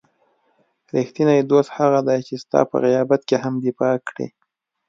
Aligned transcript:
رښتینی 0.95 1.39
دوست 1.51 1.69
هغه 1.79 1.99
دی 2.07 2.19
چې 2.27 2.35
ستا 2.43 2.59
په 2.69 2.75
غیابت 2.85 3.21
کې 3.29 3.35
هم 3.43 3.53
دفاع 3.65 3.95
کړي. 4.07 4.27